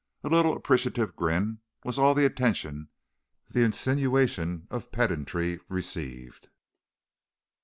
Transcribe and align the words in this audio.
A 0.23 0.29
little, 0.29 0.57
appreciative 0.57 1.15
grin 1.15 1.59
was 1.83 1.99
all 1.99 2.15
the 2.15 2.25
attention 2.25 2.89
the 3.47 3.61
insinuation 3.61 4.65
of 4.71 4.91
pedantry 4.91 5.59
received. 5.69 6.49